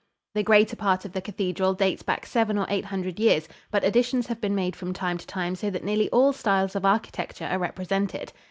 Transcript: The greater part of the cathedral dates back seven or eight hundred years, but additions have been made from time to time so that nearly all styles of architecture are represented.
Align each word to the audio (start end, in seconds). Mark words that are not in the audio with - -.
The 0.33 0.41
greater 0.41 0.75
part 0.75 1.05
of 1.05 1.11
the 1.13 1.21
cathedral 1.21 1.75
dates 1.75 2.01
back 2.01 2.25
seven 2.25 2.57
or 2.57 2.65
eight 2.69 2.85
hundred 2.85 3.19
years, 3.19 3.47
but 3.69 3.83
additions 3.83 4.25
have 4.25 4.41
been 4.41 4.55
made 4.55 4.75
from 4.75 4.93
time 4.93 5.19
to 5.19 5.27
time 5.27 5.53
so 5.55 5.69
that 5.69 5.83
nearly 5.83 6.09
all 6.09 6.33
styles 6.33 6.75
of 6.75 6.85
architecture 6.85 7.45
are 7.45 7.59
represented. 7.59 8.33